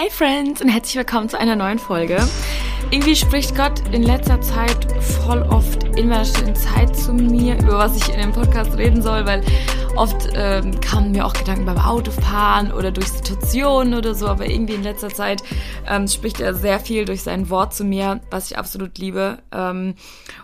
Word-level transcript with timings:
Hey 0.00 0.08
Friends 0.08 0.62
und 0.62 0.70
herzlich 0.70 0.96
willkommen 0.96 1.28
zu 1.28 1.38
einer 1.38 1.56
neuen 1.56 1.78
Folge. 1.78 2.26
Irgendwie 2.90 3.14
spricht 3.14 3.54
Gott 3.54 3.86
in 3.92 4.02
letzter 4.02 4.40
Zeit 4.40 4.90
voll 5.02 5.42
oft 5.42 5.84
in 5.98 6.08
meiner 6.08 6.24
Zeit 6.24 6.96
zu 6.96 7.12
mir, 7.12 7.58
über 7.58 7.76
was 7.76 7.98
ich 7.98 8.08
in 8.08 8.18
dem 8.18 8.32
Podcast 8.32 8.78
reden 8.78 9.02
soll, 9.02 9.26
weil 9.26 9.42
oft 9.96 10.28
ähm, 10.34 10.80
kamen 10.80 11.12
mir 11.12 11.26
auch 11.26 11.32
Gedanken 11.32 11.66
beim 11.66 11.78
Autofahren 11.78 12.72
oder 12.72 12.90
durch 12.90 13.08
Situationen 13.08 13.94
oder 13.94 14.14
so, 14.14 14.26
aber 14.28 14.46
irgendwie 14.46 14.74
in 14.74 14.82
letzter 14.82 15.10
Zeit 15.10 15.42
ähm, 15.88 16.08
spricht 16.08 16.40
er 16.40 16.54
sehr 16.54 16.80
viel 16.80 17.04
durch 17.04 17.22
sein 17.22 17.50
Wort 17.50 17.74
zu 17.74 17.84
mir, 17.84 18.20
was 18.30 18.50
ich 18.50 18.58
absolut 18.58 18.98
liebe. 18.98 19.38
Ähm, 19.52 19.94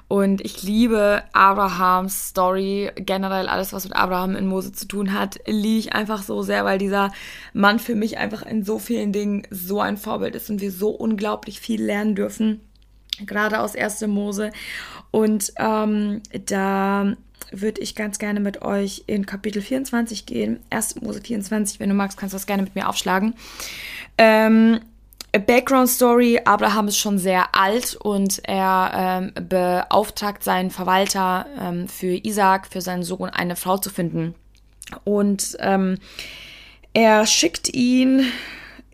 und 0.09 0.41
ich 0.41 0.63
liebe 0.63 1.23
Abrahams 1.33 2.29
Story, 2.29 2.91
generell 2.97 3.49
alles, 3.49 3.73
was 3.73 3.85
mit 3.85 3.97
Abraham 3.97 4.37
in 4.37 4.47
Mose 4.47 4.73
zu 4.73 4.87
tun 4.87 5.13
hat, 5.13 5.39
liebe 5.47 5.79
ich 5.79 5.93
einfach 5.93 6.23
so 6.23 6.43
sehr, 6.43 6.65
weil 6.65 6.79
dieser 6.79 7.13
Mann 7.53 7.79
für 7.79 7.95
mich 7.95 8.19
einfach 8.19 8.43
in 8.43 8.65
so 8.65 8.79
vielen 8.79 9.13
Dingen 9.13 9.47
so 9.51 9.81
ein 9.81 9.97
Vorbild 9.97 10.35
ist 10.35 10.51
und 10.51 10.61
wir 10.61 10.71
so 10.71 10.91
unglaublich 10.91 11.61
viel 11.61 11.83
lernen 11.83 12.15
dürfen, 12.15 12.61
gerade 13.25 13.61
aus 13.61 13.75
1. 13.75 14.07
Mose. 14.07 14.51
Und 15.11 15.53
ähm, 15.59 16.23
da 16.47 17.15
würde 17.51 17.81
ich 17.81 17.95
ganz 17.95 18.19
gerne 18.19 18.41
mit 18.41 18.63
euch 18.63 19.05
in 19.07 19.27
Kapitel 19.27 19.63
24 19.63 20.27
gehen. 20.27 20.61
1. 20.71 21.01
Mose 21.03 21.21
24, 21.21 21.81
wenn 21.81 21.89
du 21.89 21.95
magst, 21.95 22.19
kannst 22.19 22.33
du 22.33 22.37
das 22.37 22.47
gerne 22.47 22.63
mit 22.63 22.75
mir 22.75 22.89
aufschlagen. 22.89 23.35
Ähm, 24.19 24.81
Background 25.33 25.89
Story, 25.89 26.41
Abraham 26.45 26.89
ist 26.89 26.99
schon 26.99 27.19
sehr 27.19 27.55
alt 27.55 27.97
und 27.97 28.41
er 28.45 29.31
ähm, 29.37 29.49
beauftragt 29.49 30.43
seinen 30.43 30.71
Verwalter 30.71 31.47
ähm, 31.61 31.89
für 31.89 32.25
Isaac, 32.25 32.69
für 32.69 32.81
seinen 32.81 33.03
Sohn, 33.03 33.29
eine 33.29 33.57
Frau 33.57 33.77
zu 33.77 33.91
finden. 33.91 34.35
Und 35.05 35.57
ähm, 35.61 35.99
er 36.93 37.27
schickt 37.27 37.75
ihn 37.75 38.25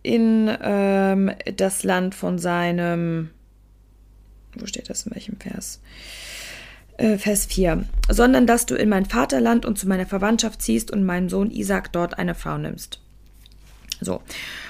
in 0.03 0.51
ähm, 0.61 1.31
das 1.57 1.85
Land 1.85 2.15
von 2.15 2.39
seinem, 2.39 3.31
wo 4.57 4.67
steht 4.67 4.91
das 4.91 5.07
in 5.07 5.15
welchem 5.15 5.39
Vers? 5.39 5.81
Äh, 7.03 7.19
Vers 7.19 7.47
4. 7.47 7.85
Sondern 8.09 8.47
dass 8.47 8.65
du 8.65 8.77
in 8.77 8.89
mein 8.89 9.07
Vaterland 9.07 9.67
und 9.67 9.77
zu 9.77 9.89
meiner 9.89 10.07
Verwandtschaft 10.07 10.63
ziehst 10.63 10.93
und 10.93 11.05
meinem 11.05 11.29
Sohn 11.29 11.51
Isaac 11.51 11.93
dort 11.93 12.17
eine 12.17 12.37
Frau 12.37 12.59
nimmst. 12.59 13.01
So. 14.01 14.15
Und 14.15 14.23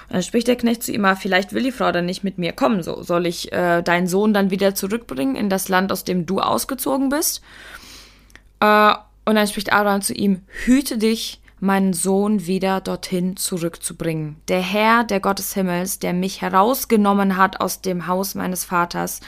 dann 0.08 0.22
spricht 0.22 0.48
der 0.48 0.56
Knecht 0.56 0.82
zu 0.82 0.92
ihm, 0.92 1.04
ah, 1.04 1.14
vielleicht 1.14 1.52
will 1.52 1.62
die 1.62 1.72
Frau 1.72 1.92
dann 1.92 2.06
nicht 2.06 2.24
mit 2.24 2.38
mir 2.38 2.52
kommen. 2.52 2.82
So, 2.82 3.02
soll 3.02 3.26
ich 3.26 3.52
äh, 3.52 3.82
deinen 3.82 4.06
Sohn 4.06 4.32
dann 4.32 4.50
wieder 4.50 4.74
zurückbringen 4.74 5.36
in 5.36 5.50
das 5.50 5.68
Land, 5.68 5.92
aus 5.92 6.04
dem 6.04 6.24
du 6.24 6.40
ausgezogen 6.40 7.10
bist? 7.10 7.42
Äh, 8.60 8.94
und 9.26 9.34
dann 9.34 9.46
spricht 9.46 9.72
Abraham 9.72 10.00
zu 10.00 10.14
ihm, 10.14 10.40
hüte 10.64 10.96
dich, 10.96 11.42
meinen 11.60 11.92
Sohn 11.92 12.46
wieder 12.46 12.80
dorthin 12.80 13.36
zurückzubringen. 13.36 14.36
Der 14.48 14.60
Herr, 14.60 15.04
der 15.04 15.20
Gott 15.20 15.38
des 15.38 15.54
Himmels, 15.54 15.98
der 15.98 16.12
mich 16.12 16.40
herausgenommen 16.40 17.36
hat 17.36 17.60
aus 17.60 17.82
dem 17.82 18.06
Haus 18.06 18.34
meines 18.34 18.64
Vaters 18.64 19.20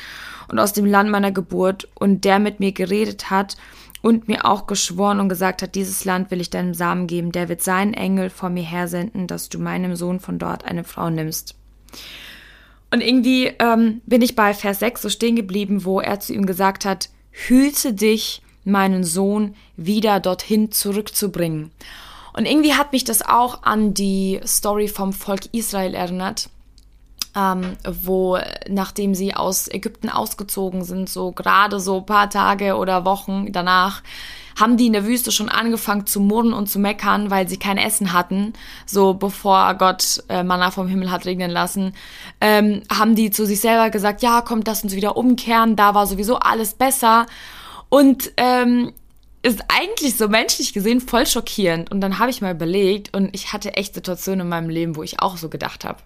und 0.49 0.59
aus 0.59 0.73
dem 0.73 0.87
Land 0.87 1.11
meiner 1.11 1.33
Geburt 1.33 1.89
und 1.95 2.25
der 2.25 2.39
mit 2.39 2.61
mir 2.61 2.73
geredet 2.73 3.31
hat 3.31 3.57
und 4.03 4.29
mir 4.29 4.45
auch 4.45 4.67
geschworen 4.67 5.21
und 5.21 5.29
gesagt 5.29 5.63
hat, 5.63 5.75
dieses 5.75 6.05
Land 6.05 6.31
will 6.31 6.41
ich 6.41 6.51
deinem 6.51 6.75
Samen 6.75 7.07
geben, 7.07 7.33
der 7.33 7.49
wird 7.49 7.63
seinen 7.63 7.95
Engel 7.95 8.29
vor 8.31 8.51
mir 8.51 8.63
hersenden, 8.63 9.27
dass 9.27 9.49
du 9.49 9.59
meinem 9.59 9.97
Sohn 9.97 10.21
von 10.21 10.39
dort 10.39 10.65
eine 10.65 10.85
Frau 10.85 11.09
nimmst. 11.09 11.55
Und 12.91 13.01
irgendwie 13.01 13.47
ähm, 13.59 14.03
bin 14.07 14.23
ich 14.23 14.37
bei 14.37 14.55
Vers 14.55 14.81
6 14.81 15.03
so 15.03 15.09
stehen 15.09 15.37
geblieben, 15.37 15.85
wo 15.85 16.01
er 16.01 16.21
zu 16.21 16.33
ihm 16.35 16.47
gesagt 16.47 16.85
hat, 16.85 17.09
hüte 17.31 17.93
dich, 17.93 18.43
meinen 18.65 19.05
Sohn 19.05 19.55
wieder 19.77 20.21
dorthin 20.21 20.71
zurückzubringen. 20.71 21.71
Und 22.37 22.47
irgendwie 22.47 22.75
hat 22.75 22.93
mich 22.93 23.05
das 23.05 23.23
auch 23.23 23.63
an 23.63 23.95
die 23.95 24.41
Story 24.45 24.89
vom 24.89 25.13
Volk 25.13 25.47
Israel 25.53 25.95
erinnert, 25.95 26.51
ähm, 27.37 27.77
wo 27.85 28.39
nachdem 28.69 29.15
sie 29.15 29.35
aus 29.35 29.69
Ägypten 29.69 30.09
ausgezogen 30.09 30.85
sind, 30.85 31.09
so 31.09 31.33
gerade 31.33 31.81
so 31.81 32.01
paar 32.01 32.31
Tage 32.31 32.77
oder 32.77 33.05
Wochen 33.05 33.53
danach, 33.53 34.03
haben 34.59 34.77
die 34.77 34.87
in 34.87 34.93
der 34.93 35.05
Wüste 35.05 35.33
schon 35.33 35.49
angefangen 35.49 36.07
zu 36.07 36.21
murren 36.21 36.53
und 36.53 36.69
zu 36.69 36.79
meckern, 36.79 37.31
weil 37.31 37.49
sie 37.49 37.57
kein 37.57 37.79
Essen 37.79 38.13
hatten, 38.13 38.53
so 38.87 39.15
bevor 39.15 39.75
Gott 39.75 40.23
äh, 40.29 40.45
Manna 40.45 40.71
vom 40.71 40.87
Himmel 40.87 41.11
hat 41.11 41.27
regnen 41.27 41.51
lassen, 41.51 41.93
ähm, 42.41 42.83
haben 42.91 43.17
die 43.17 43.31
zu 43.31 43.47
sich 43.47 43.61
selber 43.61 43.91
gesagt, 43.91 44.23
ja, 44.23 44.41
kommt, 44.43 44.67
lass 44.67 44.85
uns 44.85 44.95
wieder 44.95 45.17
umkehren, 45.17 45.77
da 45.77 45.95
war 45.95 46.07
sowieso 46.07 46.37
alles 46.37 46.75
besser. 46.75 47.27
Und 47.89 48.33
ähm, 48.37 48.93
ist 49.43 49.63
eigentlich 49.69 50.17
so 50.17 50.29
menschlich 50.29 50.73
gesehen 50.73 51.01
voll 51.01 51.27
schockierend. 51.27 51.91
Und 51.91 52.01
dann 52.01 52.19
habe 52.19 52.31
ich 52.31 52.41
mal 52.41 52.55
überlegt 52.55 53.15
und 53.15 53.35
ich 53.35 53.53
hatte 53.53 53.75
echt 53.75 53.95
Situationen 53.95 54.41
in 54.41 54.49
meinem 54.49 54.71
Leben, 54.71 54.97
wo 54.97 55.03
ich 55.03 55.21
auch 55.21 55.37
so 55.37 55.49
gedacht 55.49 55.85
habe. 55.85 55.99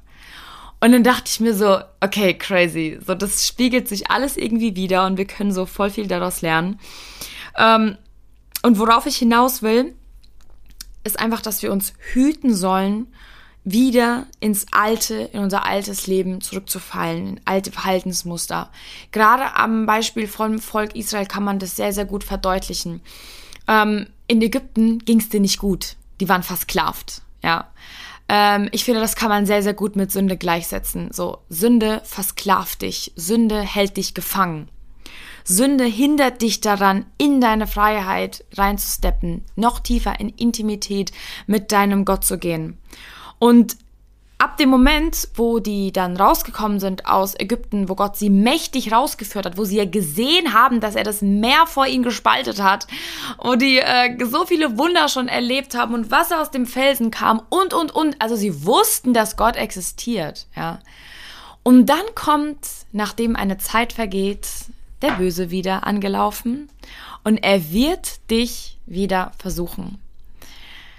Und 0.80 0.92
dann 0.92 1.02
dachte 1.02 1.24
ich 1.26 1.40
mir 1.40 1.54
so, 1.54 1.80
okay, 2.00 2.34
crazy. 2.34 2.98
So, 3.04 3.14
das 3.14 3.46
spiegelt 3.46 3.88
sich 3.88 4.10
alles 4.10 4.36
irgendwie 4.36 4.76
wieder 4.76 5.06
und 5.06 5.16
wir 5.16 5.26
können 5.26 5.52
so 5.52 5.66
voll 5.66 5.90
viel 5.90 6.06
daraus 6.06 6.40
lernen. 6.40 6.78
Ähm, 7.56 7.96
und 8.62 8.78
worauf 8.78 9.06
ich 9.06 9.16
hinaus 9.16 9.62
will, 9.62 9.94
ist 11.04 11.18
einfach, 11.18 11.40
dass 11.40 11.62
wir 11.62 11.72
uns 11.72 11.94
hüten 12.12 12.54
sollen, 12.54 13.08
wieder 13.64 14.26
ins 14.40 14.66
alte, 14.70 15.14
in 15.32 15.40
unser 15.40 15.66
altes 15.66 16.06
Leben 16.06 16.40
zurückzufallen, 16.40 17.26
in 17.26 17.40
alte 17.44 17.70
Verhaltensmuster. 17.70 18.70
Gerade 19.12 19.56
am 19.56 19.84
Beispiel 19.84 20.26
vom 20.26 20.58
Volk 20.58 20.94
Israel 20.94 21.26
kann 21.26 21.44
man 21.44 21.58
das 21.58 21.76
sehr, 21.76 21.92
sehr 21.92 22.04
gut 22.04 22.24
verdeutlichen. 22.24 23.00
Ähm, 23.66 24.06
in 24.26 24.40
Ägypten 24.40 25.00
ging 25.00 25.18
es 25.18 25.28
dir 25.28 25.40
nicht 25.40 25.58
gut. 25.58 25.96
Die 26.20 26.28
waren 26.28 26.42
versklavt, 26.42 27.22
ja. 27.42 27.70
Ähm, 28.28 28.68
ich 28.72 28.84
finde, 28.84 29.00
das 29.00 29.16
kann 29.16 29.28
man 29.28 29.46
sehr, 29.46 29.62
sehr 29.62 29.74
gut 29.74 29.96
mit 29.96 30.12
Sünde 30.12 30.36
gleichsetzen. 30.36 31.10
So, 31.12 31.38
Sünde 31.48 32.02
versklavt 32.04 32.82
dich, 32.82 33.12
Sünde 33.16 33.60
hält 33.60 33.96
dich 33.96 34.14
gefangen. 34.14 34.68
Sünde 35.44 35.84
hindert 35.84 36.42
dich 36.42 36.60
daran, 36.60 37.06
in 37.16 37.40
deine 37.40 37.66
Freiheit 37.66 38.44
reinzusteppen, 38.52 39.44
noch 39.56 39.80
tiefer 39.80 40.20
in 40.20 40.28
Intimität 40.28 41.10
mit 41.46 41.72
deinem 41.72 42.04
Gott 42.04 42.24
zu 42.24 42.38
gehen. 42.38 42.76
Und 43.38 43.76
ab 44.38 44.56
dem 44.56 44.68
Moment, 44.68 45.28
wo 45.34 45.58
die 45.58 45.90
dann 45.90 46.16
rausgekommen 46.16 46.78
sind 46.78 47.06
aus 47.06 47.34
Ägypten, 47.38 47.88
wo 47.88 47.96
Gott 47.96 48.16
sie 48.16 48.30
mächtig 48.30 48.92
rausgeführt 48.92 49.46
hat, 49.46 49.58
wo 49.58 49.64
sie 49.64 49.76
ja 49.76 49.84
gesehen 49.84 50.54
haben, 50.54 50.80
dass 50.80 50.94
er 50.94 51.02
das 51.02 51.22
Meer 51.22 51.66
vor 51.66 51.86
ihnen 51.86 52.04
gespaltet 52.04 52.62
hat, 52.62 52.86
wo 53.42 53.56
die 53.56 53.78
äh, 53.78 54.16
so 54.24 54.46
viele 54.46 54.78
Wunder 54.78 55.08
schon 55.08 55.26
erlebt 55.26 55.76
haben 55.76 55.92
und 55.92 56.12
Wasser 56.12 56.40
aus 56.40 56.52
dem 56.52 56.66
Felsen 56.66 57.10
kam 57.10 57.42
und, 57.48 57.74
und, 57.74 57.92
und. 57.92 58.20
Also 58.22 58.36
sie 58.36 58.64
wussten, 58.64 59.12
dass 59.12 59.36
Gott 59.36 59.56
existiert, 59.56 60.46
ja. 60.56 60.78
Und 61.64 61.86
dann 61.86 62.14
kommt, 62.14 62.66
nachdem 62.92 63.36
eine 63.36 63.58
Zeit 63.58 63.92
vergeht, 63.92 64.48
der 65.02 65.12
Böse 65.12 65.50
wieder 65.50 65.86
angelaufen 65.86 66.70
und 67.24 67.38
er 67.38 67.72
wird 67.72 68.30
dich 68.30 68.78
wieder 68.86 69.32
versuchen. 69.38 69.98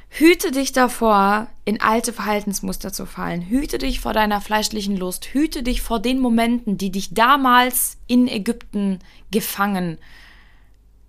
Hüte 0.09 0.52
dich 0.52 0.72
davor, 0.72 1.47
in 1.66 1.81
alte 1.81 2.12
Verhaltensmuster 2.12 2.92
zu 2.92 3.06
fallen. 3.06 3.44
Hüte 3.44 3.78
dich 3.78 4.00
vor 4.00 4.12
deiner 4.14 4.42
fleischlichen 4.42 4.97
Lust. 4.97 5.25
Hüte 5.34 5.62
dich 5.62 5.81
vor 5.81 6.00
den 6.00 6.20
Momenten, 6.20 6.78
die 6.78 6.92
dich 6.92 7.14
damals 7.14 7.97
in 8.08 8.28
Ägypten 8.28 9.00
gefangen 9.31 10.00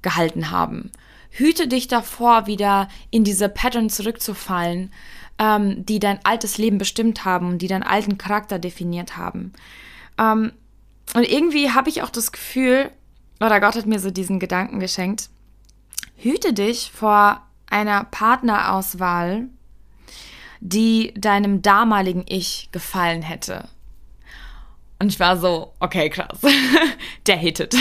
gehalten 0.02 0.50
haben. 0.50 0.92
Hüte 1.30 1.68
dich 1.68 1.88
davor, 1.88 2.46
wieder 2.46 2.88
in 3.10 3.24
diese 3.24 3.48
Pattern 3.48 3.88
zurückzufallen, 3.88 4.92
ähm, 5.38 5.86
die 5.86 5.98
dein 5.98 6.24
altes 6.24 6.58
Leben 6.58 6.78
bestimmt 6.78 7.24
haben, 7.24 7.58
die 7.58 7.68
deinen 7.68 7.82
alten 7.82 8.18
Charakter 8.18 8.58
definiert 8.58 9.16
haben. 9.16 9.52
Ähm, 10.18 10.52
und 11.14 11.22
irgendwie 11.22 11.70
habe 11.70 11.88
ich 11.88 12.02
auch 12.02 12.10
das 12.10 12.32
Gefühl, 12.32 12.90
oder 13.40 13.60
Gott 13.60 13.76
hat 13.76 13.86
mir 13.86 14.00
so 14.00 14.10
diesen 14.10 14.38
Gedanken 14.38 14.80
geschenkt, 14.80 15.30
hüte 16.16 16.52
dich 16.52 16.90
vor 16.92 17.46
einer 17.70 18.04
Partnerauswahl, 18.04 19.48
die 20.60 21.14
deinem 21.16 21.62
damaligen 21.62 22.24
Ich 22.28 22.68
gefallen 22.72 23.22
hätte. 23.22 23.68
Und 24.98 25.08
ich 25.08 25.18
war 25.18 25.38
so, 25.38 25.72
okay, 25.80 26.10
krass, 26.10 26.38
der 27.26 27.36
hittet. 27.36 27.74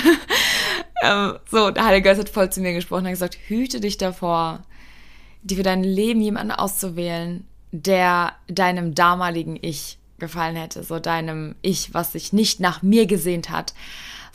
ähm, 1.04 1.38
so, 1.52 1.70
der 1.70 1.86
Heilige 1.86 2.04
Geist 2.04 2.22
hat 2.22 2.30
voll 2.30 2.50
zu 2.50 2.62
mir 2.62 2.74
gesprochen 2.74 3.02
und 3.02 3.08
hat 3.08 3.14
gesagt, 3.14 3.38
hüte 3.48 3.82
dich 3.82 3.98
davor, 3.98 4.64
die 5.42 5.58
für 5.58 5.64
dein 5.64 5.84
Leben 5.84 6.22
jemanden 6.22 6.52
auszuwählen, 6.52 7.46
der 7.72 8.34
deinem 8.48 8.96
damaligen 8.96 9.58
Ich 9.62 9.99
gefallen 10.20 10.56
hätte, 10.56 10.84
so 10.84 11.00
deinem 11.00 11.56
Ich, 11.62 11.94
was 11.94 12.12
sich 12.12 12.34
nicht 12.34 12.60
nach 12.60 12.82
mir 12.82 13.06
gesehnt 13.08 13.50
hat, 13.50 13.74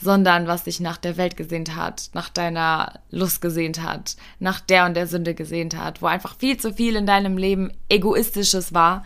sondern 0.01 0.47
was 0.47 0.65
sich 0.65 0.79
nach 0.79 0.97
der 0.97 1.15
Welt 1.17 1.37
gesehnt 1.37 1.75
hat, 1.75 2.09
nach 2.13 2.29
deiner 2.29 2.99
Lust 3.11 3.41
gesehnt 3.41 3.81
hat, 3.81 4.15
nach 4.39 4.59
der 4.59 4.85
und 4.85 4.95
der 4.95 5.07
Sünde 5.07 5.33
gesehnt 5.33 5.77
hat, 5.77 6.01
wo 6.01 6.07
einfach 6.07 6.35
viel 6.37 6.57
zu 6.57 6.73
viel 6.73 6.95
in 6.95 7.05
deinem 7.05 7.37
Leben 7.37 7.71
egoistisches 7.87 8.73
war. 8.73 9.05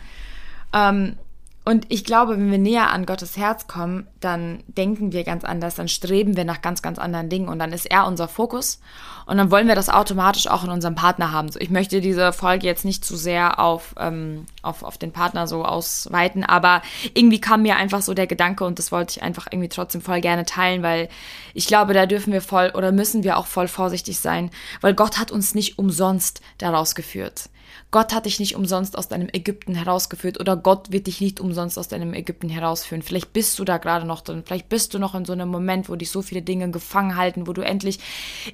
Ähm, 0.74 1.18
Und 1.66 1.86
ich 1.90 2.04
glaube, 2.04 2.34
wenn 2.34 2.50
wir 2.50 2.58
näher 2.58 2.90
an 2.92 3.06
Gottes 3.06 3.38
Herz 3.38 3.68
kommen, 3.68 4.08
dann 4.20 4.64
denken 4.68 5.12
wir 5.14 5.24
ganz 5.24 5.44
anders, 5.44 5.76
dann 5.76 5.88
streben 5.88 6.36
wir 6.36 6.44
nach 6.44 6.62
ganz, 6.62 6.82
ganz 6.82 7.00
anderen 7.00 7.30
Dingen 7.30 7.48
und 7.48 7.60
dann 7.60 7.72
ist 7.72 7.86
er 7.86 8.06
unser 8.06 8.28
Fokus 8.28 8.80
und 9.26 9.38
dann 9.38 9.52
wollen 9.52 9.68
wir 9.68 9.76
das 9.76 9.90
automatisch 9.90 10.48
auch 10.48 10.64
in 10.64 10.70
unserem 10.70 10.96
Partner 10.96 11.32
haben. 11.32 11.52
So, 11.52 11.60
ich 11.60 11.70
möchte 11.70 12.02
diese 12.02 12.34
Folge 12.34 12.66
jetzt 12.66 12.84
nicht 12.84 13.06
zu 13.06 13.16
sehr 13.16 13.60
auf, 13.60 13.96
ähm, 13.98 14.46
auf, 14.62 14.84
auf 14.84 14.98
den 14.98 15.12
Partner 15.12 15.48
so 15.48 15.64
ausweiten, 15.64 16.44
aber 16.44 16.82
irgendwie 17.14 17.40
kam 17.40 17.62
mir 17.62 17.78
einfach 17.78 18.02
so 18.02 18.14
der 18.14 18.28
Gedanke 18.28 18.66
und 18.66 18.78
das 18.80 18.92
wollte 18.92 19.18
ich 19.18 19.24
einfach 19.24 19.48
irgendwie 19.52 19.70
trotzdem 19.70 20.02
voll 20.02 20.20
gerne 20.20 20.46
teilen, 20.46 20.84
weil 20.84 21.10
ich 21.54 21.68
glaube, 21.68 21.94
da 21.94 22.06
dürfen 22.06 22.34
wir 22.34 22.42
voll 22.42 22.72
oder 22.76 22.92
müssen 22.92 23.24
wir 23.24 23.38
auch 23.38 23.48
voll 23.48 23.68
vorsichtig 23.68 24.20
sein, 24.20 24.52
weil 24.82 24.94
Gott 24.94 25.18
hat 25.18 25.32
uns 25.32 25.56
nicht 25.56 25.80
umsonst 25.80 26.42
daraus 26.58 26.96
geführt. 26.96 27.50
Gott 27.92 28.14
hat 28.14 28.26
dich 28.26 28.40
nicht 28.40 28.56
umsonst 28.56 28.98
aus 28.98 29.08
deinem 29.08 29.30
Ägypten 29.32 29.74
herausgeführt 29.74 30.40
oder 30.40 30.56
Gott 30.56 30.92
wird 30.92 31.08
dich 31.08 31.22
nicht 31.22 31.40
umsonst 31.40 31.80
aus 31.80 31.88
deinem 31.88 32.14
Ägypten 32.14 32.48
herausführen. 32.48 33.02
Vielleicht 33.02 33.34
bist 33.34 33.58
du 33.58 33.66
da 33.66 33.78
gerade 33.78 34.06
noch 34.10 34.22
drin, 34.22 34.44
vielleicht 34.46 34.68
bist 34.68 34.94
du 34.94 35.00
noch 35.00 35.16
in 35.16 35.24
so 35.24 35.32
einem 35.32 35.48
Moment, 35.48 35.88
wo 35.88 35.96
dich 35.96 36.12
so 36.12 36.22
viele 36.22 36.42
Dinge 36.42 36.70
gefangen 36.70 37.16
halten, 37.16 37.48
wo 37.48 37.54
du 37.54 37.62
endlich 37.62 38.00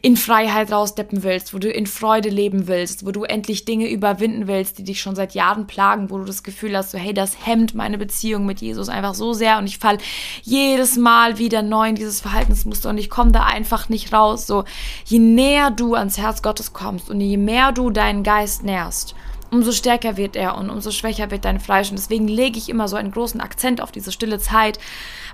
in 0.04 0.18
Freiheit 0.18 0.72
rausdeppen 0.72 1.24
willst, 1.24 1.54
wo 1.56 1.58
du 1.58 1.72
in 1.72 1.88
Freude 1.88 2.30
leben 2.30 2.68
willst, 2.68 3.06
wo 3.06 3.12
du 3.12 3.24
endlich 3.24 3.66
Dinge 3.66 3.90
überwinden 3.90 4.46
willst, 4.46 4.78
die 4.78 4.84
dich 4.84 5.02
schon 5.02 5.16
seit 5.16 5.34
Jahren 5.34 5.66
plagen, 5.66 6.12
wo 6.12 6.20
du 6.20 6.26
das 6.26 6.44
Gefühl 6.44 6.78
hast, 6.78 6.92
so 6.92 7.00
hey, 7.00 7.14
das 7.14 7.46
hemmt 7.46 7.74
meine 7.74 7.98
Beziehung 7.98 8.46
mit 8.46 8.62
Jesus 8.62 8.90
einfach 8.90 9.16
so 9.16 9.34
sehr 9.34 9.58
und 9.58 9.66
ich 9.66 9.80
fall 9.80 9.98
jedes 10.44 10.98
Mal 10.98 11.40
wieder 11.40 11.64
neu 11.64 11.90
in 11.90 11.96
dieses 11.96 12.22
Verhaltensmuster 12.22 12.90
und 12.90 12.98
ich 12.98 13.10
komme 13.10 13.32
da 13.32 13.44
einfach 13.44 13.90
nicht 13.90 14.14
raus. 14.14 14.46
So, 14.46 14.66
je 15.06 15.20
näher 15.20 15.72
du 15.72 15.96
ans 15.96 16.18
Herz 16.18 16.42
Gottes 16.42 16.74
kommst 16.74 17.10
und 17.10 17.22
je 17.22 17.38
mehr 17.38 17.72
du 17.72 17.90
deinen 17.90 18.24
Geist 18.24 18.64
nährst, 18.64 19.16
umso 19.52 19.72
stärker 19.72 20.18
wird 20.18 20.36
er 20.36 20.58
und 20.58 20.70
umso 20.70 20.92
schwächer 20.92 21.32
wird 21.32 21.46
dein 21.46 21.60
Fleisch. 21.60 21.90
Und 21.90 21.98
deswegen 21.98 22.28
lege 22.28 22.58
ich 22.58 22.70
immer 22.70 22.88
so 22.88 22.96
einen 22.96 23.12
großen 23.12 23.42
Akzent 23.42 23.82
auf 23.82 23.92
diese 23.92 24.12
stille 24.12 24.40
Zeit, 24.40 24.80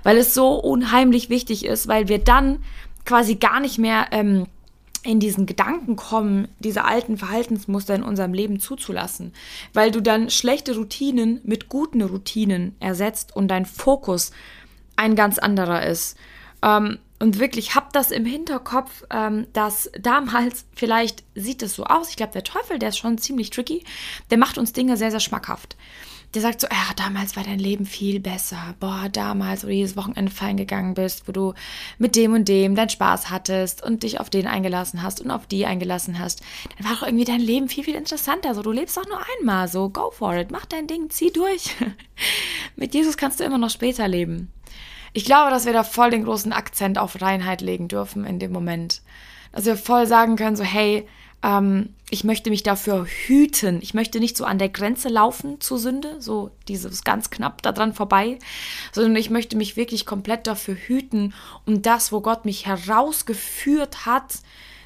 weil 0.02 0.16
es 0.16 0.34
so 0.34 0.54
unheimlich 0.54 1.30
wichtig 1.30 1.64
ist, 1.64 1.88
weil 1.88 2.08
wir 2.08 2.18
dann 2.18 2.58
quasi 3.04 3.36
gar 3.36 3.60
nicht 3.60 3.78
mehr 3.78 4.06
ähm, 4.12 4.46
in 5.02 5.18
diesen 5.18 5.46
Gedanken 5.46 5.96
kommen, 5.96 6.48
diese 6.60 6.84
alten 6.84 7.16
Verhaltensmuster 7.16 7.94
in 7.94 8.04
unserem 8.04 8.34
Leben 8.34 8.60
zuzulassen, 8.60 9.32
weil 9.72 9.90
du 9.90 10.00
dann 10.00 10.30
schlechte 10.30 10.76
Routinen 10.76 11.40
mit 11.44 11.68
guten 11.68 12.02
Routinen 12.02 12.76
ersetzt 12.78 13.34
und 13.34 13.48
dein 13.48 13.66
Fokus 13.66 14.30
ein 14.96 15.16
ganz 15.16 15.38
anderer 15.38 15.84
ist. 15.84 16.16
Ähm, 16.62 16.98
und 17.18 17.38
wirklich 17.38 17.74
habt 17.74 17.94
das 17.94 18.10
im 18.10 18.24
Hinterkopf, 18.24 19.04
ähm, 19.10 19.46
dass 19.52 19.90
damals, 20.00 20.66
vielleicht 20.74 21.24
sieht 21.34 21.62
es 21.62 21.74
so 21.74 21.84
aus, 21.84 22.10
ich 22.10 22.16
glaube, 22.16 22.32
der 22.32 22.44
Teufel, 22.44 22.78
der 22.78 22.90
ist 22.90 22.98
schon 22.98 23.18
ziemlich 23.18 23.50
tricky, 23.50 23.84
der 24.30 24.38
macht 24.38 24.58
uns 24.58 24.72
Dinge 24.72 24.96
sehr, 24.96 25.10
sehr 25.10 25.20
schmackhaft. 25.20 25.76
Der 26.34 26.40
sagt 26.40 26.62
so, 26.62 26.66
ja, 26.66 26.94
damals 26.96 27.36
war 27.36 27.44
dein 27.44 27.58
Leben 27.58 27.84
viel 27.84 28.18
besser. 28.18 28.74
Boah, 28.80 29.10
damals, 29.12 29.64
wo 29.64 29.66
du 29.66 29.74
jedes 29.74 29.96
Wochenende 29.96 30.32
fein 30.32 30.56
gegangen 30.56 30.94
bist, 30.94 31.28
wo 31.28 31.32
du 31.32 31.52
mit 31.98 32.16
dem 32.16 32.32
und 32.32 32.48
dem 32.48 32.74
deinen 32.74 32.88
Spaß 32.88 33.28
hattest 33.28 33.82
und 33.82 34.02
dich 34.02 34.18
auf 34.18 34.30
den 34.30 34.46
eingelassen 34.46 35.02
hast 35.02 35.20
und 35.20 35.30
auf 35.30 35.46
die 35.46 35.66
eingelassen 35.66 36.18
hast, 36.18 36.42
dann 36.76 36.88
war 36.88 36.96
doch 36.96 37.02
irgendwie 37.02 37.26
dein 37.26 37.40
Leben 37.40 37.68
viel, 37.68 37.84
viel 37.84 37.94
interessanter. 37.94 38.54
So, 38.54 38.62
du 38.62 38.72
lebst 38.72 38.96
doch 38.96 39.06
nur 39.06 39.20
einmal, 39.38 39.68
so, 39.68 39.90
go 39.90 40.10
for 40.10 40.34
it, 40.34 40.50
mach 40.50 40.64
dein 40.64 40.86
Ding, 40.86 41.10
zieh 41.10 41.30
durch. 41.30 41.76
mit 42.76 42.94
Jesus 42.94 43.18
kannst 43.18 43.38
du 43.38 43.44
immer 43.44 43.58
noch 43.58 43.70
später 43.70 44.08
leben. 44.08 44.50
Ich 45.12 45.26
glaube, 45.26 45.50
dass 45.50 45.66
wir 45.66 45.74
da 45.74 45.84
voll 45.84 46.10
den 46.10 46.24
großen 46.24 46.54
Akzent 46.54 46.96
auf 46.96 47.20
Reinheit 47.20 47.60
legen 47.60 47.88
dürfen 47.88 48.24
in 48.24 48.38
dem 48.38 48.52
Moment. 48.52 49.02
Dass 49.52 49.66
wir 49.66 49.76
voll 49.76 50.06
sagen 50.06 50.36
können, 50.36 50.56
so, 50.56 50.64
hey, 50.64 51.06
ähm, 51.42 51.90
ich 52.10 52.24
möchte 52.24 52.50
mich 52.50 52.62
dafür 52.62 53.06
hüten. 53.06 53.80
Ich 53.80 53.94
möchte 53.94 54.20
nicht 54.20 54.36
so 54.36 54.44
an 54.44 54.58
der 54.58 54.68
Grenze 54.68 55.08
laufen 55.08 55.60
zur 55.60 55.78
Sünde, 55.78 56.20
so 56.20 56.50
dieses 56.68 57.04
ganz 57.04 57.30
knapp 57.30 57.62
daran 57.62 57.94
vorbei, 57.94 58.38
sondern 58.92 59.16
ich 59.16 59.30
möchte 59.30 59.56
mich 59.56 59.76
wirklich 59.76 60.04
komplett 60.04 60.46
dafür 60.46 60.74
hüten, 60.74 61.32
um 61.64 61.80
das, 61.80 62.12
wo 62.12 62.20
Gott 62.20 62.44
mich 62.44 62.66
herausgeführt 62.66 64.04
hat, 64.04 64.40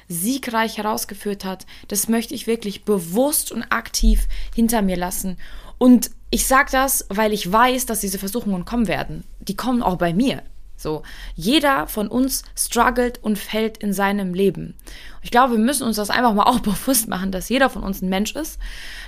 siegreich 0.07 0.77
herausgeführt 0.77 1.43
hat, 1.43 1.65
das 1.89 2.07
möchte 2.07 2.33
ich 2.33 2.47
wirklich 2.47 2.85
bewusst 2.85 3.51
und 3.51 3.63
aktiv 3.63 4.27
hinter 4.55 4.81
mir 4.81 4.95
lassen. 4.95 5.37
Und 5.77 6.11
ich 6.29 6.47
sage 6.47 6.69
das, 6.71 7.05
weil 7.09 7.33
ich 7.33 7.51
weiß, 7.51 7.85
dass 7.85 7.99
diese 7.99 8.19
Versuchungen 8.19 8.65
kommen 8.65 8.87
werden. 8.87 9.25
Die 9.39 9.55
kommen 9.55 9.83
auch 9.83 9.97
bei 9.97 10.13
mir. 10.13 10.43
So, 10.77 11.01
jeder 11.35 11.87
von 11.87 12.07
uns 12.07 12.43
struggelt 12.55 13.21
und 13.23 13.39
fällt 13.39 13.79
in 13.79 13.93
seinem 13.93 14.35
Leben. 14.35 14.75
Ich 15.23 15.31
glaube, 15.31 15.53
wir 15.53 15.59
müssen 15.59 15.83
uns 15.83 15.95
das 15.95 16.11
einfach 16.11 16.33
mal 16.33 16.43
auch 16.45 16.59
bewusst 16.59 17.07
machen, 17.07 17.31
dass 17.31 17.49
jeder 17.49 17.69
von 17.69 17.83
uns 17.83 18.01
ein 18.01 18.09
Mensch 18.09 18.35
ist, 18.35 18.59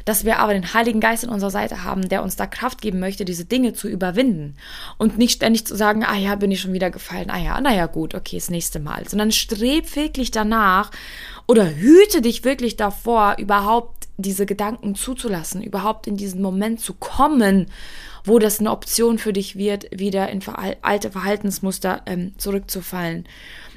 dass 0.04 0.26
wir 0.26 0.40
aber 0.40 0.54
den 0.54 0.74
Heiligen 0.74 1.00
Geist 1.00 1.24
an 1.24 1.30
unserer 1.30 1.52
Seite 1.52 1.84
haben, 1.84 2.10
der 2.10 2.24
uns 2.24 2.36
da 2.36 2.48
Kraft 2.48 2.82
geben 2.82 3.00
möchte, 3.00 3.24
diese 3.24 3.46
Dinge 3.46 3.74
zu 3.74 3.88
überwinden 3.88 4.56
und 4.98 5.18
nicht 5.18 5.36
ständig 5.36 5.66
zu 5.68 5.76
sagen, 5.76 6.04
ah 6.04 6.18
ja, 6.18 6.36
bin 6.36 6.52
ich 6.52 6.60
schon 6.60 6.74
wieder 6.74 6.90
gefallen, 6.90 7.30
ah 7.30 7.38
ja, 7.38 7.62
naja, 7.62 7.86
gut, 7.86 8.16
okay, 8.16 8.38
das 8.38 8.50
nächste 8.50 8.80
Mal, 8.80 9.08
sondern 9.08 9.32
streb 9.32 9.96
wirklich 9.96 10.32
danach 10.32 10.90
oder 11.48 11.76
hüte 11.76 12.22
dich 12.22 12.44
wirklich 12.44 12.76
davor, 12.78 13.36
überhaupt 13.38 14.08
diese 14.18 14.46
Gedanken 14.46 14.96
zuzulassen, 14.96 15.64
überhaupt 15.64 16.08
in 16.08 16.18
diesen 16.18 16.42
Moment 16.42 16.82
zu 16.82 16.94
kommen, 16.94 17.68
wo 18.30 18.40
das 18.40 18.60
eine 18.60 18.72
Option 18.72 19.18
für 19.18 19.34
dich 19.34 19.58
wird, 19.58 19.88
wieder 19.92 20.30
in 20.30 20.42
alte 20.82 21.12
Verhaltensmuster 21.12 22.04
ähm, 22.06 22.34
zurückzufallen. 22.38 23.26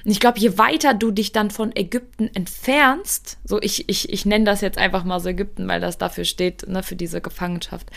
Und 0.04 0.10
ich 0.10 0.20
glaube, 0.20 0.38
je 0.38 0.58
weiter 0.58 0.94
du 0.94 1.10
dich 1.10 1.32
dann 1.32 1.50
von 1.50 1.75
Ägypten 1.75 2.28
entfernst, 2.34 3.38
so 3.44 3.60
ich, 3.60 3.88
ich, 3.88 4.12
ich 4.12 4.26
nenne 4.26 4.44
das 4.44 4.60
jetzt 4.60 4.78
einfach 4.78 5.04
mal 5.04 5.20
so 5.20 5.28
Ägypten, 5.28 5.69
weil 5.69 5.81
das 5.81 5.99
dafür 5.99 6.25
steht, 6.25 6.69
ne, 6.69 6.82
für 6.82 6.96
diese 6.96 7.20
Gefangenschaft, 7.20 7.90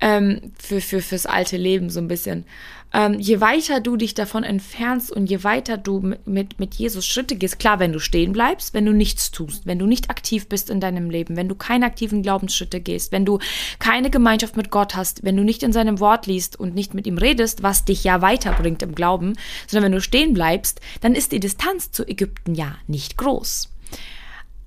ähm, 0.00 0.52
für, 0.58 0.80
für, 0.80 1.00
fürs 1.00 1.26
alte 1.26 1.56
Leben 1.56 1.90
so 1.90 2.00
ein 2.00 2.08
bisschen. 2.08 2.44
Ähm, 2.92 3.20
je 3.20 3.40
weiter 3.40 3.80
du 3.80 3.96
dich 3.96 4.14
davon 4.14 4.42
entfernst 4.42 5.12
und 5.12 5.30
je 5.30 5.44
weiter 5.44 5.76
du 5.76 6.00
mit, 6.00 6.26
mit, 6.26 6.58
mit 6.58 6.74
Jesus 6.74 7.06
Schritte 7.06 7.36
gehst, 7.36 7.60
klar, 7.60 7.78
wenn 7.78 7.92
du 7.92 8.00
stehen 8.00 8.32
bleibst, 8.32 8.74
wenn 8.74 8.84
du 8.84 8.92
nichts 8.92 9.30
tust, 9.30 9.64
wenn 9.64 9.78
du 9.78 9.86
nicht 9.86 10.10
aktiv 10.10 10.48
bist 10.48 10.70
in 10.70 10.80
deinem 10.80 11.08
Leben, 11.08 11.36
wenn 11.36 11.48
du 11.48 11.54
keine 11.54 11.86
aktiven 11.86 12.22
Glaubensschritte 12.22 12.80
gehst, 12.80 13.12
wenn 13.12 13.24
du 13.24 13.38
keine 13.78 14.10
Gemeinschaft 14.10 14.56
mit 14.56 14.70
Gott 14.70 14.96
hast, 14.96 15.22
wenn 15.22 15.36
du 15.36 15.44
nicht 15.44 15.62
in 15.62 15.72
seinem 15.72 16.00
Wort 16.00 16.26
liest 16.26 16.58
und 16.58 16.74
nicht 16.74 16.92
mit 16.92 17.06
ihm 17.06 17.18
redest, 17.18 17.62
was 17.62 17.84
dich 17.84 18.02
ja 18.02 18.22
weiterbringt 18.22 18.82
im 18.82 18.94
Glauben, 18.96 19.34
sondern 19.68 19.92
wenn 19.92 19.98
du 19.98 20.00
stehen 20.00 20.34
bleibst, 20.34 20.80
dann 21.00 21.14
ist 21.14 21.32
die 21.40 21.46
Distanz 21.48 21.90
zu 21.90 22.06
Ägypten 22.06 22.54
ja 22.54 22.76
nicht 22.86 23.16
groß. 23.16 23.70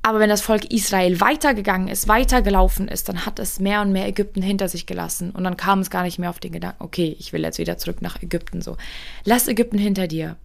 Aber 0.02 0.20
wenn 0.20 0.30
das 0.30 0.42
Volk 0.42 0.66
Israel 0.74 1.22
weitergegangen 1.22 1.88
ist, 1.88 2.08
weitergelaufen 2.08 2.88
ist, 2.88 3.08
dann 3.08 3.26
hat 3.26 3.40
es 3.40 3.60
mehr 3.60 3.82
und 3.82 3.92
mehr 3.92 4.08
Ägypten 4.08 4.42
hinter 4.42 4.68
sich 4.68 4.86
gelassen. 4.86 5.30
Und 5.30 5.44
dann 5.44 5.56
kam 5.56 5.80
es 5.80 5.90
gar 5.90 6.04
nicht 6.04 6.20
mehr 6.20 6.30
auf 6.32 6.40
den 6.40 6.52
Gedanken, 6.52 6.84
okay, 6.84 7.16
ich 7.20 7.32
will 7.32 7.44
jetzt 7.44 7.60
wieder 7.60 7.78
zurück 7.78 8.02
nach 8.02 8.22
Ägypten. 8.22 8.62
So, 8.62 8.76
lass 9.24 9.48
Ägypten 9.48 9.78
hinter 9.78 10.08
dir. 10.08 10.36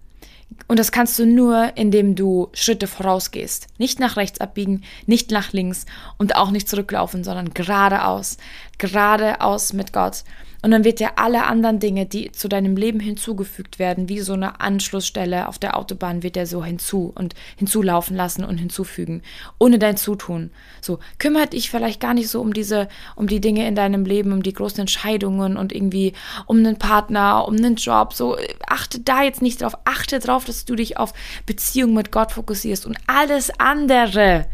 Und 0.66 0.78
das 0.78 0.92
kannst 0.92 1.18
du 1.18 1.26
nur, 1.26 1.72
indem 1.76 2.14
du 2.14 2.48
Schritte 2.52 2.86
vorausgehst. 2.86 3.66
Nicht 3.78 4.00
nach 4.00 4.16
rechts 4.16 4.40
abbiegen, 4.40 4.82
nicht 5.06 5.30
nach 5.30 5.52
links 5.52 5.86
und 6.18 6.36
auch 6.36 6.50
nicht 6.50 6.68
zurücklaufen, 6.68 7.24
sondern 7.24 7.52
geradeaus. 7.52 8.36
Geradeaus 8.78 9.72
mit 9.72 9.92
Gott. 9.92 10.24
Und 10.60 10.72
dann 10.72 10.82
wird 10.82 10.98
dir 10.98 11.18
alle 11.18 11.44
anderen 11.44 11.78
Dinge, 11.78 12.06
die 12.06 12.32
zu 12.32 12.48
deinem 12.48 12.76
Leben 12.76 12.98
hinzugefügt 12.98 13.78
werden, 13.78 14.08
wie 14.08 14.18
so 14.18 14.32
eine 14.32 14.60
Anschlussstelle 14.60 15.46
auf 15.46 15.58
der 15.58 15.76
Autobahn, 15.76 16.24
wird 16.24 16.36
er 16.36 16.46
so 16.46 16.64
hinzu 16.64 17.12
und 17.14 17.34
hinzulaufen 17.56 18.16
lassen 18.16 18.44
und 18.44 18.58
hinzufügen, 18.58 19.22
ohne 19.58 19.78
dein 19.78 19.96
Zutun. 19.96 20.50
So, 20.80 20.98
kümmert 21.18 21.52
dich 21.52 21.70
vielleicht 21.70 22.00
gar 22.00 22.12
nicht 22.12 22.28
so 22.28 22.40
um 22.40 22.52
diese, 22.52 22.88
um 23.14 23.28
die 23.28 23.40
Dinge 23.40 23.68
in 23.68 23.76
deinem 23.76 24.04
Leben, 24.04 24.32
um 24.32 24.42
die 24.42 24.52
großen 24.52 24.80
Entscheidungen 24.80 25.56
und 25.56 25.72
irgendwie 25.72 26.14
um 26.46 26.58
einen 26.58 26.76
Partner, 26.76 27.46
um 27.46 27.54
einen 27.54 27.76
Job. 27.76 28.12
So, 28.12 28.36
achte 28.66 28.98
da 28.98 29.22
jetzt 29.22 29.42
nicht 29.42 29.62
drauf. 29.62 29.74
Achte 29.84 30.18
drauf, 30.18 30.44
dass 30.44 30.64
du 30.64 30.74
dich 30.74 30.96
auf 30.96 31.12
Beziehung 31.46 31.94
mit 31.94 32.10
Gott 32.10 32.32
fokussierst 32.32 32.84
und 32.84 32.98
alles 33.06 33.52
andere 33.60 34.46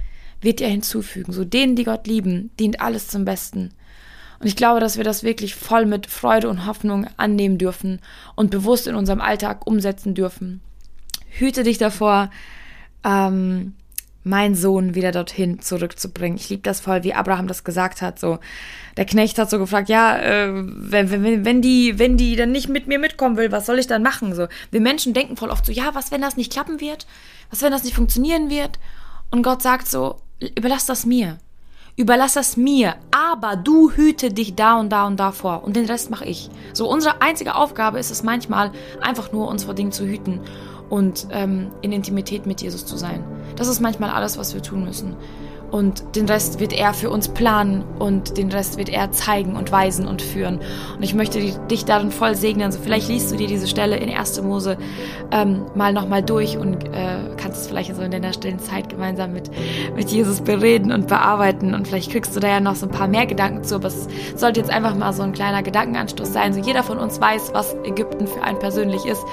wird 0.42 0.60
er 0.60 0.68
hinzufügen. 0.68 1.32
So, 1.32 1.46
denen, 1.46 1.76
die 1.76 1.84
Gott 1.84 2.06
lieben, 2.06 2.50
dient 2.60 2.82
alles 2.82 3.08
zum 3.08 3.24
Besten. 3.24 3.72
Und 4.40 4.46
ich 4.46 4.56
glaube, 4.56 4.80
dass 4.80 4.96
wir 4.96 5.04
das 5.04 5.22
wirklich 5.22 5.54
voll 5.54 5.86
mit 5.86 6.06
Freude 6.06 6.48
und 6.48 6.66
Hoffnung 6.66 7.06
annehmen 7.16 7.58
dürfen 7.58 8.00
und 8.34 8.50
bewusst 8.50 8.86
in 8.86 8.94
unserem 8.94 9.20
Alltag 9.20 9.66
umsetzen 9.66 10.14
dürfen. 10.14 10.60
Hüte 11.30 11.62
dich 11.62 11.78
davor, 11.78 12.30
ähm, 13.04 13.74
meinen 14.24 14.54
Sohn 14.54 14.94
wieder 14.94 15.12
dorthin 15.12 15.60
zurückzubringen. 15.60 16.38
Ich 16.38 16.48
liebe 16.48 16.62
das 16.62 16.80
voll, 16.80 17.04
wie 17.04 17.12
Abraham 17.12 17.46
das 17.46 17.62
gesagt 17.62 18.00
hat. 18.00 18.18
So, 18.18 18.38
der 18.96 19.04
Knecht 19.04 19.38
hat 19.38 19.50
so 19.50 19.58
gefragt, 19.58 19.90
ja, 19.90 20.16
äh, 20.16 20.50
wenn, 20.50 21.10
wenn, 21.10 21.44
wenn 21.44 21.62
die, 21.62 21.98
wenn 21.98 22.16
die 22.16 22.34
dann 22.34 22.50
nicht 22.50 22.70
mit 22.70 22.86
mir 22.86 22.98
mitkommen 22.98 23.36
will, 23.36 23.52
was 23.52 23.66
soll 23.66 23.78
ich 23.78 23.86
dann 23.86 24.02
machen? 24.02 24.34
So, 24.34 24.48
wir 24.70 24.80
Menschen 24.80 25.12
denken 25.12 25.36
voll 25.36 25.50
oft 25.50 25.66
so, 25.66 25.72
ja, 25.72 25.94
was, 25.94 26.10
wenn 26.10 26.22
das 26.22 26.38
nicht 26.38 26.50
klappen 26.50 26.80
wird? 26.80 27.06
Was, 27.50 27.60
wenn 27.60 27.70
das 27.70 27.84
nicht 27.84 27.94
funktionieren 27.94 28.48
wird? 28.48 28.78
Und 29.30 29.42
Gott 29.42 29.60
sagt 29.60 29.88
so, 29.88 30.16
überlass 30.56 30.86
das 30.86 31.04
mir. 31.04 31.38
Überlass 31.96 32.34
das 32.34 32.56
mir, 32.56 32.96
aber 33.12 33.54
du 33.54 33.92
hüte 33.92 34.32
dich 34.32 34.56
da 34.56 34.80
und 34.80 34.90
da 34.90 35.06
und 35.06 35.20
da 35.20 35.30
vor 35.30 35.62
und 35.62 35.76
den 35.76 35.86
Rest 35.86 36.10
mache 36.10 36.24
ich. 36.24 36.50
So, 36.72 36.90
unsere 36.90 37.22
einzige 37.22 37.54
Aufgabe 37.54 38.00
ist 38.00 38.10
es 38.10 38.24
manchmal, 38.24 38.72
einfach 39.00 39.30
nur 39.30 39.46
uns 39.46 39.62
vor 39.62 39.74
Dingen 39.74 39.92
zu 39.92 40.04
hüten 40.04 40.40
und 40.90 41.28
ähm, 41.30 41.70
in 41.82 41.92
Intimität 41.92 42.46
mit 42.46 42.62
Jesus 42.62 42.84
zu 42.84 42.96
sein. 42.96 43.22
Das 43.54 43.68
ist 43.68 43.78
manchmal 43.78 44.10
alles, 44.10 44.36
was 44.38 44.54
wir 44.54 44.62
tun 44.62 44.84
müssen. 44.84 45.14
Und 45.74 46.14
den 46.14 46.28
Rest 46.28 46.60
wird 46.60 46.72
er 46.72 46.94
für 46.94 47.10
uns 47.10 47.26
planen 47.26 47.82
und 47.98 48.38
den 48.38 48.52
Rest 48.52 48.78
wird 48.78 48.88
er 48.88 49.10
zeigen 49.10 49.56
und 49.56 49.72
weisen 49.72 50.06
und 50.06 50.22
führen. 50.22 50.60
Und 50.94 51.02
ich 51.02 51.14
möchte 51.14 51.40
dich 51.40 51.84
darin 51.84 52.12
voll 52.12 52.36
segnen. 52.36 52.66
Also 52.66 52.78
vielleicht 52.80 53.08
liest 53.08 53.32
du 53.32 53.36
dir 53.36 53.48
diese 53.48 53.66
Stelle 53.66 53.96
in 53.96 54.08
1. 54.08 54.40
Mose 54.42 54.78
ähm, 55.32 55.62
mal 55.74 55.92
nochmal 55.92 56.22
durch 56.22 56.56
und 56.58 56.84
äh, 56.84 57.16
kannst 57.36 57.62
es 57.62 57.66
vielleicht 57.66 57.92
so 57.96 58.02
in 58.02 58.12
deiner 58.12 58.32
stillen 58.32 58.60
Zeit 58.60 58.88
gemeinsam 58.88 59.32
mit, 59.32 59.50
mit 59.96 60.10
Jesus 60.10 60.42
bereden 60.42 60.92
und 60.92 61.08
bearbeiten. 61.08 61.74
Und 61.74 61.88
vielleicht 61.88 62.12
kriegst 62.12 62.36
du 62.36 62.38
da 62.38 62.46
ja 62.46 62.60
noch 62.60 62.76
so 62.76 62.86
ein 62.86 62.92
paar 62.92 63.08
mehr 63.08 63.26
Gedanken 63.26 63.64
zu. 63.64 63.74
Aber 63.74 63.88
es 63.88 64.06
sollte 64.36 64.60
jetzt 64.60 64.70
einfach 64.70 64.94
mal 64.94 65.12
so 65.12 65.24
ein 65.24 65.32
kleiner 65.32 65.64
Gedankenanstoß 65.64 66.32
sein. 66.32 66.54
So 66.54 66.60
jeder 66.60 66.84
von 66.84 66.98
uns 66.98 67.20
weiß, 67.20 67.50
was 67.52 67.74
Ägypten 67.82 68.28
für 68.28 68.44
einen 68.44 68.60
persönlich 68.60 69.06
ist. 69.06 69.24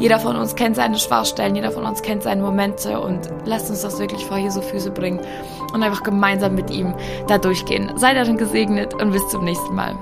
Jeder 0.00 0.18
von 0.18 0.34
uns 0.34 0.56
kennt 0.56 0.74
seine 0.74 0.98
Schwachstellen, 0.98 1.54
jeder 1.54 1.70
von 1.70 1.84
uns 1.84 2.02
kennt 2.02 2.24
seine 2.24 2.42
Momente 2.42 2.98
und 2.98 3.30
lasst 3.44 3.70
uns 3.70 3.82
das 3.82 4.00
wirklich 4.00 4.24
vor 4.24 4.38
Jesu 4.38 4.60
Füße 4.60 4.90
bringen 4.90 5.20
und 5.72 5.83
einfach 5.84 6.02
gemeinsam 6.02 6.54
mit 6.54 6.70
ihm 6.70 6.94
da 7.28 7.38
durchgehen. 7.38 7.92
Sei 7.96 8.14
darin 8.14 8.36
gesegnet 8.36 8.94
und 8.94 9.12
bis 9.12 9.26
zum 9.28 9.44
nächsten 9.44 9.74
Mal. 9.74 9.96